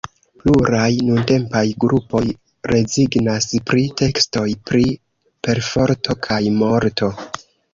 [0.43, 2.21] Pluraj nuntempaj grupoj
[2.73, 4.83] rezignas pri tekstoj pri
[5.49, 7.13] perforto kaj morto.